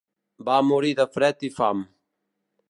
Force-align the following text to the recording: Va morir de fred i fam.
Va 0.47 0.55
morir 0.69 0.93
de 1.01 1.05
fred 1.19 1.47
i 1.49 1.53
fam. 1.59 1.85